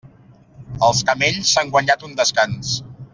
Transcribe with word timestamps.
Els 0.87 1.01
camells 1.09 1.51
s'han 1.53 1.69
guanyat 1.77 2.07
un 2.09 2.17
descans. 2.23 2.73